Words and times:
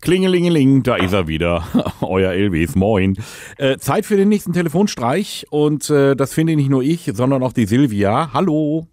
Klingelingeling, 0.00 0.82
da 0.82 0.96
ist 0.96 1.12
er 1.12 1.28
wieder. 1.28 1.64
Euer 2.00 2.32
Elvis, 2.32 2.74
moin. 2.74 3.18
Äh, 3.58 3.76
Zeit 3.76 4.06
für 4.06 4.16
den 4.16 4.30
nächsten 4.30 4.52
Telefonstreich 4.52 5.46
und 5.50 5.90
äh, 5.90 6.16
das 6.16 6.32
finde 6.32 6.56
nicht 6.56 6.70
nur 6.70 6.82
ich, 6.82 7.10
sondern 7.12 7.42
auch 7.42 7.52
die 7.52 7.66
Silvia. 7.66 8.30
Hallo. 8.32 8.86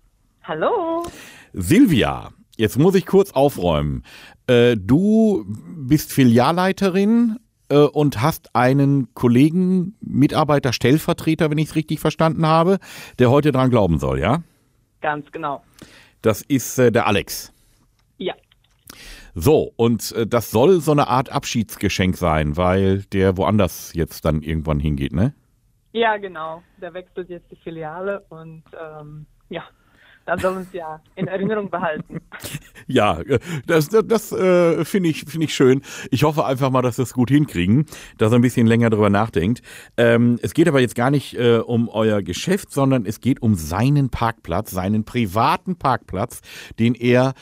Hallo. 0.43 1.05
Silvia, 1.53 2.31
jetzt 2.57 2.77
muss 2.77 2.95
ich 2.95 3.05
kurz 3.05 3.31
aufräumen. 3.31 4.03
Äh, 4.47 4.75
du 4.75 5.45
bist 5.77 6.11
Filialleiterin 6.11 7.37
äh, 7.69 7.77
und 7.77 8.21
hast 8.21 8.53
einen 8.53 9.13
Kollegen, 9.13 9.95
Mitarbeiter, 10.01 10.73
Stellvertreter, 10.73 11.49
wenn 11.49 11.57
ich 11.57 11.69
es 11.69 11.75
richtig 11.75 12.01
verstanden 12.01 12.45
habe, 12.45 12.79
der 13.17 13.31
heute 13.31 13.53
dran 13.53 13.69
glauben 13.69 13.97
soll, 13.99 14.19
ja? 14.19 14.43
Ganz 14.99 15.31
genau. 15.31 15.63
Das 16.21 16.41
ist 16.41 16.77
äh, 16.79 16.91
der 16.91 17.07
Alex. 17.07 17.53
Ja. 18.17 18.33
So, 19.39 19.71
und 19.75 20.13
äh, 20.13 20.25
das 20.25 20.49
soll 20.49 20.81
so 20.81 20.91
eine 20.91 21.07
Art 21.09 21.31
Abschiedsgeschenk 21.31 22.17
sein, 22.17 22.57
weil 22.57 23.03
der 23.03 23.37
woanders 23.37 23.93
jetzt 23.93 24.25
dann 24.25 24.41
irgendwann 24.41 24.79
hingeht, 24.79 25.13
ne? 25.13 25.35
Ja, 25.93 26.17
genau. 26.17 26.63
Der 26.81 26.95
wechselt 26.95 27.29
jetzt 27.29 27.51
die 27.51 27.55
Filiale 27.55 28.25
und 28.29 28.63
ähm, 28.73 29.27
ja, 29.49 29.63
dann 30.25 30.39
soll 30.39 30.57
uns 30.57 30.73
ja 30.73 30.99
in 31.15 31.27
Erinnerung 31.27 31.69
behalten. 31.69 32.21
Ja, 32.89 33.19
äh, 33.19 33.39
das, 33.65 33.89
das, 33.89 34.07
das 34.07 34.31
äh, 34.31 34.85
finde 34.85 35.09
ich, 35.09 35.25
finde 35.25 35.43
ich 35.43 35.53
schön. 35.53 35.81
Ich 36.09 36.23
hoffe 36.23 36.45
einfach 36.45 36.69
mal, 36.69 36.81
dass 36.81 36.97
wir 36.97 37.03
es 37.03 37.13
gut 37.13 37.29
hinkriegen, 37.29 37.85
dass 38.17 38.31
er 38.31 38.39
ein 38.39 38.41
bisschen 38.41 38.65
länger 38.65 38.89
drüber 38.89 39.09
nachdenkt. 39.09 39.61
Ähm, 39.97 40.39
es 40.41 40.53
geht 40.53 40.69
aber 40.69 40.79
jetzt 40.79 40.95
gar 40.95 41.11
nicht 41.11 41.37
äh, 41.37 41.57
um 41.57 41.89
euer 41.89 42.21
Geschäft, 42.21 42.71
sondern 42.71 43.05
es 43.05 43.19
geht 43.19 43.41
um 43.41 43.55
seinen 43.55 44.09
Parkplatz, 44.09 44.71
seinen 44.71 45.03
privaten 45.03 45.75
Parkplatz, 45.75 46.39
den 46.79 46.95
er 46.95 47.33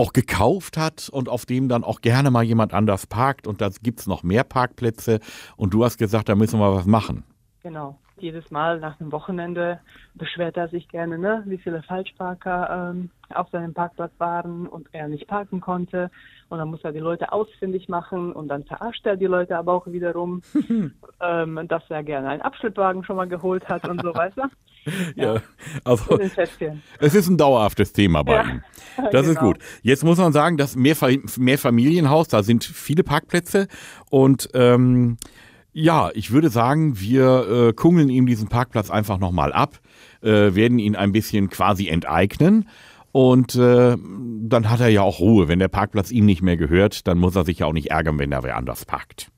auch 0.00 0.14
gekauft 0.14 0.78
hat 0.78 1.10
und 1.10 1.28
auf 1.28 1.44
dem 1.44 1.68
dann 1.68 1.84
auch 1.84 2.00
gerne 2.00 2.30
mal 2.30 2.42
jemand 2.42 2.72
anders 2.72 3.06
parkt. 3.06 3.46
Und 3.46 3.60
da 3.60 3.68
gibt's 3.82 4.06
noch 4.06 4.22
mehr 4.22 4.44
Parkplätze. 4.44 5.20
Und 5.56 5.74
du 5.74 5.84
hast 5.84 5.98
gesagt, 5.98 6.30
da 6.30 6.34
müssen 6.34 6.58
wir 6.58 6.74
was 6.74 6.86
machen. 6.86 7.22
Genau. 7.62 7.98
Jedes 8.20 8.50
Mal 8.50 8.78
nach 8.80 8.96
dem 8.98 9.12
Wochenende 9.12 9.80
beschwert 10.14 10.56
er 10.56 10.68
sich 10.68 10.88
gerne, 10.88 11.18
ne, 11.18 11.42
wie 11.46 11.58
viele 11.58 11.82
Falschparker 11.82 12.90
ähm, 12.92 13.10
auf 13.34 13.48
seinem 13.50 13.74
Parkplatz 13.74 14.12
waren 14.18 14.66
und 14.66 14.88
er 14.92 15.08
nicht 15.08 15.26
parken 15.26 15.60
konnte. 15.60 16.10
Und 16.48 16.58
dann 16.58 16.68
muss 16.68 16.82
er 16.82 16.92
die 16.92 16.98
Leute 16.98 17.32
ausfindig 17.32 17.88
machen 17.88 18.32
und 18.32 18.48
dann 18.48 18.64
verarscht 18.64 19.06
er 19.06 19.16
die 19.16 19.26
Leute 19.26 19.56
aber 19.56 19.72
auch 19.72 19.86
wiederum, 19.86 20.42
ähm, 21.20 21.60
dass 21.68 21.82
er 21.88 22.02
gerne 22.02 22.28
einen 22.28 22.42
Abschnittwagen 22.42 23.04
schon 23.04 23.16
mal 23.16 23.28
geholt 23.28 23.68
hat 23.68 23.86
und 23.88 24.02
so, 24.02 24.14
weißt 24.14 24.36
du? 24.36 24.42
Ja, 25.14 25.42
also 25.84 26.18
es 26.18 27.14
ist 27.14 27.28
ein 27.28 27.36
dauerhaftes 27.36 27.92
Thema 27.92 28.22
bei 28.22 28.36
Ja, 28.36 28.42
ihm. 28.44 28.62
Das 29.12 29.26
ist 29.26 29.38
genau. 29.38 29.52
gut. 29.52 29.58
Jetzt 29.82 30.04
muss 30.04 30.16
man 30.16 30.32
sagen, 30.32 30.56
das 30.56 30.74
Mehrfa- 30.74 31.38
Mehrfamilienhaus, 31.38 32.28
da 32.28 32.42
sind 32.42 32.64
viele 32.64 33.04
Parkplätze 33.04 33.68
und 34.08 34.48
ähm, 34.54 35.18
ja, 35.72 36.10
ich 36.14 36.30
würde 36.30 36.48
sagen, 36.50 36.98
wir 37.00 37.68
äh, 37.68 37.72
kungeln 37.72 38.08
ihm 38.08 38.26
diesen 38.26 38.48
Parkplatz 38.48 38.90
einfach 38.90 39.18
nochmal 39.18 39.52
ab, 39.52 39.78
äh, 40.22 40.54
werden 40.54 40.78
ihn 40.78 40.96
ein 40.96 41.12
bisschen 41.12 41.48
quasi 41.50 41.88
enteignen 41.88 42.68
und 43.12 43.54
äh, 43.56 43.96
dann 44.42 44.70
hat 44.70 44.80
er 44.80 44.88
ja 44.88 45.02
auch 45.02 45.20
Ruhe. 45.20 45.48
Wenn 45.48 45.58
der 45.58 45.68
Parkplatz 45.68 46.10
ihm 46.10 46.26
nicht 46.26 46.42
mehr 46.42 46.56
gehört, 46.56 47.06
dann 47.06 47.18
muss 47.18 47.36
er 47.36 47.44
sich 47.44 47.60
ja 47.60 47.66
auch 47.66 47.72
nicht 47.72 47.90
ärgern, 47.90 48.18
wenn 48.18 48.32
er 48.32 48.42
wer 48.42 48.56
anders 48.56 48.84
parkt. 48.84 49.30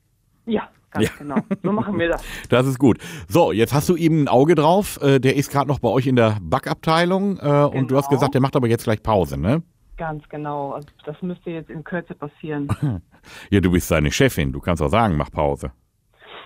Ja, 0.45 0.67
ganz 0.91 1.05
Ja. 1.07 1.11
genau. 1.17 1.35
So 1.63 1.71
machen 1.71 1.97
wir 1.97 2.09
das. 2.09 2.23
Das 2.49 2.67
ist 2.67 2.77
gut. 2.79 2.97
So, 3.27 3.51
jetzt 3.51 3.73
hast 3.73 3.89
du 3.89 3.95
ihm 3.95 4.23
ein 4.23 4.27
Auge 4.27 4.55
drauf. 4.55 4.99
Äh, 5.01 5.19
der 5.19 5.35
ist 5.35 5.51
gerade 5.51 5.67
noch 5.67 5.79
bei 5.79 5.89
euch 5.89 6.05
in 6.07 6.15
der 6.15 6.37
Backabteilung 6.41 7.37
äh, 7.39 7.63
und 7.63 7.89
du 7.89 7.97
hast 7.97 8.09
Genau. 8.09 8.19
gesagt, 8.19 8.33
der 8.35 8.41
macht 8.41 8.55
aber 8.55 8.67
jetzt 8.67 8.83
gleich 8.83 9.01
Pause, 9.01 9.37
ne? 9.39 9.63
Ganz 9.97 10.27
genau. 10.29 10.71
Also 10.71 10.87
das 11.05 11.21
müsste 11.21 11.51
jetzt 11.51 11.69
in 11.69 11.83
Kürze 11.83 12.15
passieren. 12.15 12.67
Ja, 13.49 13.61
du 13.61 13.71
bist 13.71 13.87
seine 13.87 14.11
Chefin. 14.11 14.51
Du 14.51 14.59
kannst 14.59 14.81
auch 14.83 14.89
sagen, 14.89 15.15
mach 15.15 15.31
Pause. 15.31 15.71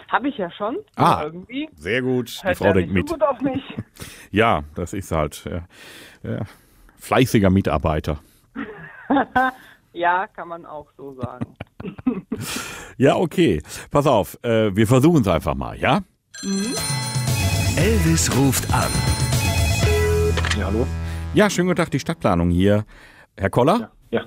Habe 0.07 0.29
ich 0.29 0.37
ja 0.37 0.49
schon. 0.51 0.77
Ah. 0.95 1.21
irgendwie 1.23 1.69
Sehr 1.75 2.01
gut. 2.01 2.39
Die 2.41 2.47
hört 2.47 2.57
Frau 2.57 2.65
er 2.65 2.73
denkt 2.73 2.93
mit. 2.93 3.09
so 3.09 3.15
gut 3.15 3.23
auf 3.23 3.41
mich. 3.41 3.61
Ja, 4.31 4.63
das 4.75 4.93
ist 4.93 5.11
halt 5.11 5.45
ja, 5.45 5.67
ja, 6.29 6.41
fleißiger 6.97 7.49
Mitarbeiter. 7.49 8.19
Ja, 9.93 10.27
kann 10.27 10.47
man 10.49 10.63
auch 10.65 10.91
so 10.95 11.15
sagen. 11.15 11.55
Ja, 12.97 13.15
okay. 13.15 13.63
Pass 13.89 14.05
auf, 14.05 14.37
äh, 14.43 14.75
wir 14.75 14.85
versuchen 14.85 15.21
es 15.21 15.27
einfach 15.27 15.55
mal, 15.55 15.77
ja? 15.79 16.01
Elvis 17.75 18.35
ruft 18.35 18.71
an. 18.73 18.91
Ja, 20.59 20.65
hallo? 20.67 20.85
Ja, 21.33 21.49
schönen 21.49 21.67
guten 21.67 21.77
Tag, 21.77 21.89
die 21.91 21.99
Stadtplanung 21.99 22.49
hier. 22.51 22.85
Herr 23.37 23.49
Koller? 23.49 23.91
Ja. 24.11 24.25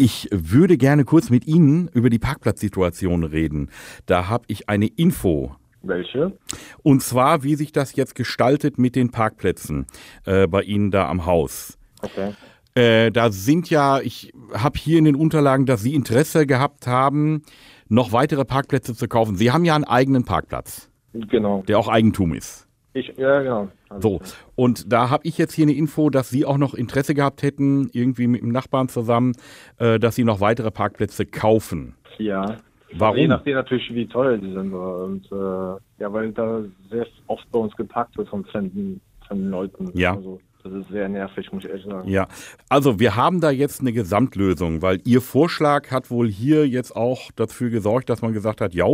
Ich 0.00 0.28
würde 0.30 0.76
gerne 0.76 1.04
kurz 1.04 1.28
mit 1.28 1.48
Ihnen 1.48 1.88
über 1.88 2.08
die 2.08 2.20
Parkplatzsituation 2.20 3.24
reden. 3.24 3.68
Da 4.06 4.28
habe 4.28 4.44
ich 4.46 4.68
eine 4.68 4.86
Info. 4.86 5.56
Welche? 5.82 6.38
Und 6.84 7.02
zwar, 7.02 7.42
wie 7.42 7.56
sich 7.56 7.72
das 7.72 7.96
jetzt 7.96 8.14
gestaltet 8.14 8.78
mit 8.78 8.94
den 8.94 9.10
Parkplätzen 9.10 9.86
äh, 10.24 10.46
bei 10.46 10.62
Ihnen 10.62 10.92
da 10.92 11.08
am 11.08 11.26
Haus. 11.26 11.76
Okay. 12.00 12.32
Äh, 12.76 13.10
da 13.10 13.32
sind 13.32 13.70
ja, 13.70 13.98
ich 14.00 14.32
habe 14.54 14.78
hier 14.78 15.00
in 15.00 15.04
den 15.04 15.16
Unterlagen, 15.16 15.66
dass 15.66 15.82
Sie 15.82 15.96
Interesse 15.96 16.46
gehabt 16.46 16.86
haben, 16.86 17.42
noch 17.88 18.12
weitere 18.12 18.44
Parkplätze 18.44 18.94
zu 18.94 19.08
kaufen. 19.08 19.34
Sie 19.34 19.50
haben 19.50 19.64
ja 19.64 19.74
einen 19.74 19.82
eigenen 19.82 20.24
Parkplatz, 20.24 20.88
Genau. 21.12 21.64
der 21.66 21.76
auch 21.76 21.88
Eigentum 21.88 22.34
ist. 22.34 22.67
Ich, 22.94 23.14
ja, 23.16 23.42
genau. 23.42 23.68
Also, 23.88 24.18
So, 24.18 24.32
und 24.56 24.92
da 24.92 25.10
habe 25.10 25.26
ich 25.26 25.38
jetzt 25.38 25.52
hier 25.52 25.64
eine 25.64 25.74
Info, 25.74 26.10
dass 26.10 26.30
Sie 26.30 26.44
auch 26.44 26.58
noch 26.58 26.74
Interesse 26.74 27.14
gehabt 27.14 27.42
hätten, 27.42 27.90
irgendwie 27.92 28.26
mit 28.26 28.42
dem 28.42 28.50
Nachbarn 28.50 28.88
zusammen, 28.88 29.34
äh, 29.78 29.98
dass 29.98 30.14
Sie 30.14 30.24
noch 30.24 30.40
weitere 30.40 30.70
Parkplätze 30.70 31.26
kaufen. 31.26 31.94
Ja. 32.18 32.56
Warum? 32.94 33.16
Je 33.18 33.28
nachdem 33.28 33.54
natürlich, 33.54 33.94
wie 33.94 34.06
teuer 34.06 34.38
die 34.38 34.52
sind. 34.52 34.72
Und 34.72 35.26
äh, 35.30 36.02
ja, 36.02 36.12
weil 36.12 36.32
da 36.32 36.62
sehr 36.90 37.06
oft 37.26 37.50
bei 37.52 37.58
uns 37.58 37.76
geparkt 37.76 38.16
wird 38.16 38.28
von 38.28 38.44
fremden, 38.46 39.00
fremden 39.26 39.50
Leuten. 39.50 39.90
Ja. 39.94 40.14
Also, 40.14 40.40
das 40.62 40.72
ist 40.72 40.88
sehr 40.88 41.08
nervig, 41.08 41.52
muss 41.52 41.64
ich 41.64 41.70
ehrlich 41.70 41.86
sagen. 41.86 42.08
Ja, 42.08 42.28
also 42.68 42.98
wir 42.98 43.16
haben 43.16 43.40
da 43.40 43.50
jetzt 43.50 43.80
eine 43.80 43.92
Gesamtlösung, 43.92 44.82
weil 44.82 45.00
Ihr 45.04 45.20
Vorschlag 45.20 45.90
hat 45.90 46.10
wohl 46.10 46.28
hier 46.28 46.66
jetzt 46.66 46.94
auch 46.96 47.30
dafür 47.36 47.70
gesorgt, 47.70 48.10
dass 48.10 48.22
man 48.22 48.32
gesagt 48.32 48.60
hat, 48.60 48.74
ja, 48.74 48.86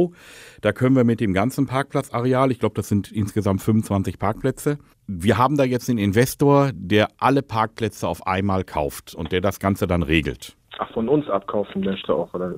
da 0.61 0.73
können 0.73 0.95
wir 0.97 1.05
mit 1.05 1.21
dem 1.21 1.33
ganzen 1.33 1.67
Parkplatzareal, 1.67 2.51
ich 2.51 2.59
glaube, 2.59 2.75
das 2.75 2.89
sind 2.89 3.11
insgesamt 3.11 3.63
25 3.63 4.19
Parkplätze, 4.19 4.79
wir 5.07 5.39
haben 5.39 5.57
da 5.57 5.65
jetzt 5.65 5.89
einen 5.91 5.99
Investor, 5.99 6.71
der 6.75 7.09
alle 7.19 7.43
Parkplätze 7.43 8.09
auf 8.09 8.27
einmal 8.27 8.65
kauft 8.65 9.15
und 9.15 9.33
der 9.33 9.41
das 9.41 9.59
Ganze 9.59 9.87
dann 9.87 10.03
regelt. 10.03 10.57
Ach, 10.79 10.91
von 10.93 11.09
uns 11.09 11.29
abkaufen 11.29 11.83
möchte 11.83 12.13
auch, 12.13 12.35
oder? 12.35 12.55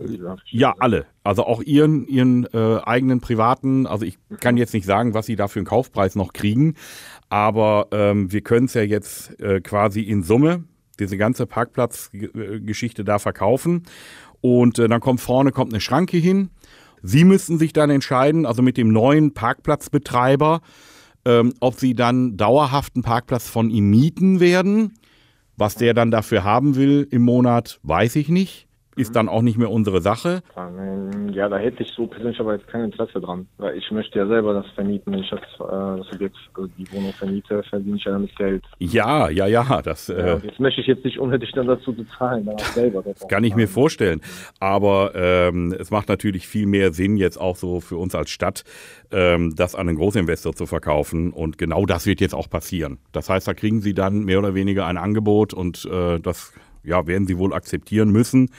Ja, 0.47 0.75
alle. 0.79 1.07
Also 1.23 1.45
auch 1.45 1.63
ihren, 1.63 2.07
ihren 2.07 2.47
äh, 2.53 2.79
eigenen 2.85 3.21
privaten, 3.21 3.87
also 3.87 4.07
ich 4.07 4.19
kann 4.41 4.57
jetzt 4.57 4.73
nicht 4.73 4.87
sagen, 4.87 5.13
was 5.13 5.27
sie 5.27 5.37
da 5.37 5.49
für 5.49 5.59
einen 5.59 5.67
Kaufpreis 5.67 6.17
noch 6.17 6.33
kriegen, 6.33 6.75
aber 7.29 7.89
ähm, 7.91 8.33
wir 8.33 8.41
können 8.41 8.67
es 8.67 8.75
ja 8.75 8.83
jetzt 8.83 9.39
äh, 9.41 9.61
quasi 9.61 10.01
in 10.01 10.23
Summe, 10.23 10.65
diese 10.99 11.19
ganze 11.19 11.47
Parkplatzgeschichte 11.47 13.05
da 13.05 13.19
verkaufen. 13.19 13.85
Und 14.41 14.79
äh, 14.79 14.89
dann 14.89 15.01
kommt 15.01 15.21
vorne 15.21 15.51
kommt 15.51 15.73
eine 15.73 15.81
Schranke 15.81 16.17
hin. 16.17 16.51
Sie 17.03 17.25
müssten 17.25 17.59
sich 17.59 17.73
dann 17.73 17.91
entscheiden, 17.91 18.47
also 18.47 18.63
mit 18.63 18.77
dem 18.77 18.93
neuen 18.93 19.35
Parkplatzbetreiber, 19.35 20.61
ähm, 21.25 21.53
ob 21.61 21.75
sie 21.75 21.95
dann 21.95 22.37
dauerhaft 22.37 22.95
einen 22.97 23.03
Parkplatz 23.03 23.49
von 23.49 23.71
ihm 23.71 23.91
mieten 23.91 24.41
werden. 24.41 24.95
Was 25.57 25.75
der 25.75 25.95
dann 25.95 26.11
dafür 26.11 26.45
haben 26.45 26.77
will 26.77 27.07
im 27.11 27.23
Monat, 27.23 27.81
weiß 27.83 28.17
ich 28.17 28.29
nicht. 28.29 28.66
Ist 28.97 29.15
dann 29.15 29.29
auch 29.29 29.43
nicht 29.43 29.59
mehr 29.59 29.71
unsere 29.71 30.01
Sache. 30.01 30.43
Ja, 31.33 31.49
da 31.51 31.59
hätte 31.59 31.83
ich 31.83 31.93
so 31.93 32.07
persönlich 32.07 32.41
aber 32.41 32.55
jetzt 32.55 32.67
kein 32.67 32.85
Interesse 32.85 33.21
dran. 33.21 33.47
Weil 33.59 33.77
ich 33.77 33.91
möchte 33.91 34.19
ja 34.19 34.27
selber 34.27 34.55
das 34.55 34.67
vermieten. 34.75 35.13
Wenn 35.13 35.21
ich 35.21 35.29
das, 35.29 35.41
äh, 35.41 35.99
das 35.99 36.13
Objekt, 36.15 36.37
also 36.55 36.69
die 36.79 36.91
Wohnung 36.93 37.13
vermiete, 37.13 37.63
verdiene 37.65 37.99
ich 37.99 38.05
ja 38.05 38.13
damit 38.13 38.35
Geld. 38.37 38.65
Ja, 38.79 39.29
ja, 39.29 39.47
ja, 39.47 39.83
das 39.83 40.09
Ja, 40.09 40.17
äh, 40.17 40.35
und 40.35 40.45
jetzt 40.45 40.61
möchte 40.61 40.81
ich 40.81 40.87
jetzt 40.87 41.05
nicht 41.05 41.19
unnötig 41.19 41.53
dann 41.53 41.67
dazu 41.67 41.93
bezahlen. 41.93 42.49
Auch 42.49 42.59
selber. 42.59 43.03
Das 43.03 43.29
kann 43.29 43.45
ich 43.45 43.55
mir 43.55 43.69
vorstellen. 43.69 44.23
Aber 44.61 45.13
ähm, 45.15 45.75
es 45.79 45.91
macht 45.91 46.09
natürlich 46.09 46.49
viel 46.49 46.67
mehr 46.67 46.93
Sinn, 46.93 47.19
jetzt 47.19 47.39
auch 47.39 47.57
so 47.57 47.81
für 47.81 47.99
uns 47.99 48.15
als 48.15 48.31
Stadt, 48.31 48.65
ähm, 49.13 49.55
das 49.55 49.75
an 49.75 49.89
einen 49.89 49.99
Großinvestor 49.99 50.55
zu 50.55 50.65
verkaufen. 50.65 51.33
Und 51.33 51.59
genau 51.59 51.85
das 51.85 52.07
wird 52.07 52.23
jetzt 52.23 52.35
auch 52.35 52.49
passieren. 52.49 52.99
Das 53.13 53.29
heißt, 53.29 53.47
da 53.47 53.53
kriegen 53.53 53.83
Sie 53.83 53.93
dann 53.93 54.25
mehr 54.25 54.39
oder 54.39 54.55
weniger 54.55 54.87
ein 54.87 54.97
Angebot 54.97 55.53
und 55.53 55.85
äh, 55.93 56.19
das 56.19 56.55
ja, 56.87 57.07
werden 57.07 57.27
Sie 57.27 57.37
wohl 57.37 57.53
akzeptieren 57.53 58.11
müssen. 58.11 58.51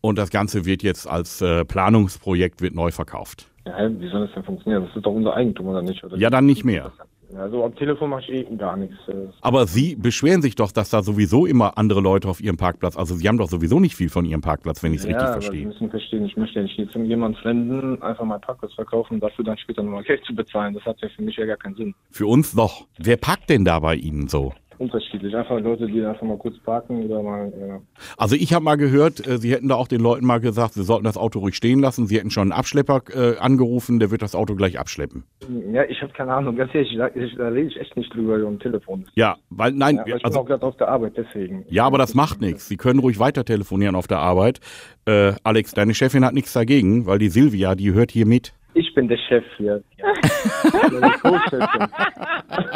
Und 0.00 0.18
das 0.18 0.30
Ganze 0.30 0.64
wird 0.64 0.82
jetzt 0.82 1.08
als 1.08 1.40
äh, 1.40 1.64
Planungsprojekt 1.64 2.60
wird 2.60 2.74
neu 2.74 2.90
verkauft. 2.90 3.48
Ja, 3.66 3.90
wie 4.00 4.08
soll 4.08 4.26
das 4.26 4.34
denn 4.34 4.44
funktionieren? 4.44 4.84
Das 4.86 4.96
ist 4.96 5.04
doch 5.04 5.12
unser 5.12 5.34
Eigentum, 5.34 5.66
oder 5.68 5.82
nicht? 5.82 6.04
Oder? 6.04 6.16
Ja, 6.16 6.30
dann 6.30 6.46
nicht 6.46 6.64
mehr. 6.64 6.92
Also 7.34 7.64
am 7.64 7.74
Telefon 7.74 8.10
mache 8.10 8.22
ich 8.22 8.30
eh 8.30 8.56
gar 8.56 8.76
nichts. 8.76 8.96
Aber 9.40 9.66
Sie 9.66 9.96
beschweren 9.96 10.42
sich 10.42 10.54
doch, 10.54 10.70
dass 10.70 10.90
da 10.90 11.02
sowieso 11.02 11.44
immer 11.44 11.76
andere 11.76 12.00
Leute 12.00 12.28
auf 12.28 12.40
Ihrem 12.40 12.56
Parkplatz, 12.56 12.96
also 12.96 13.16
Sie 13.16 13.26
haben 13.26 13.38
doch 13.38 13.48
sowieso 13.48 13.80
nicht 13.80 13.96
viel 13.96 14.08
von 14.08 14.24
Ihrem 14.24 14.42
Parkplatz, 14.42 14.82
wenn 14.82 14.92
ich 14.92 15.00
es 15.00 15.06
ja, 15.06 15.10
richtig 15.10 15.28
aber 15.28 15.40
Sie 15.40 15.46
verstehe. 15.46 15.66
müssen 15.66 15.90
verstehen, 15.90 16.24
ich 16.24 16.36
möchte 16.36 16.60
ja 16.60 16.62
nicht 16.62 16.78
jetzt 16.78 16.94
jemand 16.94 17.36
Fremden 17.38 18.00
einfach 18.02 18.24
mal 18.24 18.38
Parkplatz 18.38 18.74
verkaufen 18.74 19.14
und 19.14 19.20
dafür 19.20 19.44
dann 19.44 19.58
später 19.58 19.82
nochmal 19.82 20.04
Geld 20.04 20.24
zu 20.24 20.34
bezahlen. 20.34 20.74
Das 20.74 20.84
hat 20.84 21.00
ja 21.00 21.08
für 21.08 21.22
mich 21.22 21.36
ja 21.36 21.46
gar 21.46 21.56
keinen 21.56 21.74
Sinn. 21.74 21.94
Für 22.10 22.26
uns 22.26 22.54
doch. 22.54 22.86
Wer 22.98 23.16
parkt 23.16 23.50
denn 23.50 23.64
da 23.64 23.80
bei 23.80 23.96
Ihnen 23.96 24.28
so? 24.28 24.52
Unterschiedlich. 24.78 25.34
Einfach 25.34 25.58
Leute, 25.60 25.86
die 25.86 26.04
einfach 26.04 26.22
mal 26.22 26.36
kurz 26.38 26.58
parken 26.58 27.04
oder 27.04 27.22
mal. 27.22 27.52
Ja. 27.58 27.80
Also 28.16 28.36
ich 28.36 28.52
habe 28.52 28.64
mal 28.64 28.76
gehört, 28.76 29.26
äh, 29.26 29.38
sie 29.38 29.52
hätten 29.52 29.68
da 29.68 29.74
auch 29.76 29.88
den 29.88 30.00
Leuten 30.00 30.26
mal 30.26 30.40
gesagt, 30.40 30.74
sie 30.74 30.84
sollten 30.84 31.04
das 31.04 31.16
Auto 31.16 31.38
ruhig 31.40 31.54
stehen 31.56 31.80
lassen. 31.80 32.06
Sie 32.06 32.18
hätten 32.18 32.30
schon 32.30 32.52
einen 32.52 32.52
Abschlepper 32.52 33.02
äh, 33.14 33.38
angerufen, 33.38 33.98
der 33.98 34.10
wird 34.10 34.22
das 34.22 34.34
Auto 34.34 34.54
gleich 34.54 34.78
abschleppen. 34.78 35.24
Ja, 35.72 35.84
ich 35.84 36.00
habe 36.02 36.12
keine 36.12 36.32
Ahnung. 36.34 36.56
Ganz 36.56 36.74
ehrlich, 36.74 36.94
da, 36.96 37.08
ich, 37.14 37.34
da 37.36 37.48
rede 37.48 37.68
ich 37.68 37.76
echt 37.80 37.96
nicht 37.96 38.12
drüber 38.14 38.34
am 38.46 38.58
Telefon. 38.58 39.04
Ja, 39.14 39.36
weil 39.50 39.72
nein, 39.72 39.96
Ja, 39.96 40.02
aber 40.02 40.08
ich 40.08 40.14
bin 40.16 40.24
also, 40.24 40.40
auch 40.40 40.46
gerade 40.46 40.66
auf 40.66 40.76
der 40.76 40.88
Arbeit, 40.88 41.12
deswegen. 41.16 41.64
ja, 41.68 41.84
aber 41.84 41.98
das 41.98 42.14
macht 42.14 42.40
nichts. 42.40 42.68
Sie 42.68 42.76
können 42.76 43.00
ruhig 43.00 43.18
weiter 43.18 43.44
telefonieren 43.44 43.94
auf 43.94 44.06
der 44.06 44.18
Arbeit. 44.18 44.60
Äh, 45.06 45.32
Alex, 45.44 45.72
deine 45.72 45.94
Chefin 45.94 46.24
hat 46.24 46.34
nichts 46.34 46.52
dagegen, 46.52 47.06
weil 47.06 47.18
die 47.18 47.28
Silvia, 47.28 47.74
die 47.74 47.92
hört 47.92 48.10
hier 48.10 48.26
mit. 48.26 48.52
Ich 48.74 48.92
bin 48.94 49.08
der 49.08 49.18
Chef 49.28 49.44
hier. 49.56 49.82
Ja. 49.98 50.12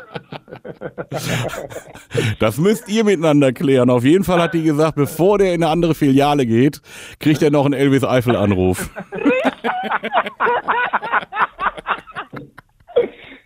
Das 2.39 2.59
müsst 2.59 2.89
ihr 2.89 3.05
miteinander 3.05 3.53
klären. 3.53 3.91
Auf 3.91 4.05
jeden 4.05 4.25
Fall 4.25 4.41
hat 4.41 4.55
die 4.55 4.63
gesagt, 4.63 4.97
bevor 4.97 5.39
der 5.39 5.55
in 5.55 5.63
eine 5.63 5.73
andere 5.73 5.95
Filiale 5.95 6.47
geht, 6.47 6.81
kriegt 7.19 7.43
er 7.43 7.51
noch 7.51 7.65
einen 7.65 7.75
Elvis 7.75 8.05
Eifel 8.05 8.37
Anruf. 8.37 8.91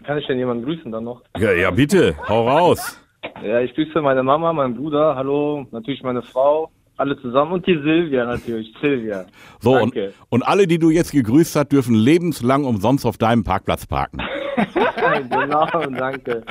Kann 0.05 0.19
ich 0.19 0.26
denn 0.26 0.38
jemanden 0.38 0.65
grüßen 0.65 0.93
dann 0.93 1.05
noch? 1.05 1.23
Ja, 1.38 1.53
ja, 1.53 1.71
bitte, 1.71 2.15
hau 2.29 2.47
raus. 2.47 3.00
Ja, 3.43 3.61
ich 3.61 3.75
grüße 3.75 4.00
meine 4.03 4.23
Mama, 4.23 4.53
meinen 4.53 4.76
Bruder, 4.76 5.17
hallo, 5.17 5.67
natürlich 5.71 6.03
meine 6.03 6.23
Frau, 6.23 6.71
alle 6.97 7.21
zusammen 7.21 7.53
und 7.53 7.67
die 7.67 7.79
Silvia 7.82 8.25
natürlich, 8.26 8.73
Silvia. 8.81 9.25
So, 9.61 9.73
und, 9.73 9.97
Danke. 9.97 10.12
und 10.29 10.43
alle, 10.47 10.67
die 10.67 10.79
du 10.79 10.91
jetzt 10.91 11.12
gegrüßt 11.12 11.56
hast, 11.56 11.73
dürfen 11.73 11.94
lebenslang 11.94 12.65
umsonst 12.65 13.06
auf 13.06 13.17
deinem 13.17 13.44
Parkplatz 13.44 13.87
parken. 13.87 14.21
genau, 15.31 15.67
danke. 15.97 16.43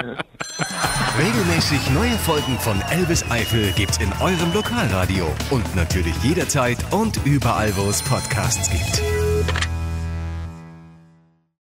Regelmäßig 1.18 1.92
neue 1.92 2.18
Folgen 2.18 2.58
von 2.60 2.82
Elvis 2.92 3.24
Eifel 3.30 3.72
gibt's 3.74 3.98
in 3.98 4.12
eurem 4.22 4.54
Lokalradio 4.54 5.28
und 5.52 5.76
natürlich 5.76 6.16
jederzeit 6.24 6.78
und 6.92 7.20
überall, 7.26 7.76
wo 7.76 7.90
es 7.90 8.02
Podcasts 8.02 8.70
gibt. 8.70 9.12